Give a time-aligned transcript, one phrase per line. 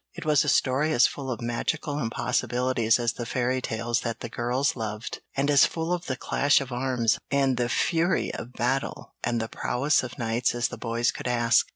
[0.15, 4.29] It was a story as full of magical impossibilities as the fairy tales that the
[4.29, 9.13] girls loved, and as full of the clash of arms, and the fury of battle,
[9.23, 11.67] and the prowess of knights as the boys could ask.